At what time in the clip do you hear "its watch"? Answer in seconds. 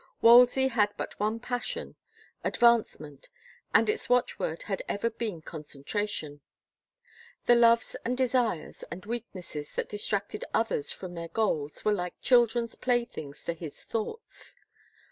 3.87-4.39